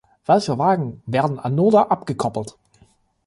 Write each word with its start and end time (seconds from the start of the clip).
Welche 0.25 0.57
Wagen 0.57 1.03
werden 1.05 1.37
anoder 1.39 1.91
abgekoppelt? 1.91 2.57